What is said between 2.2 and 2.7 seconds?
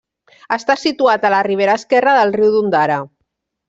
del riu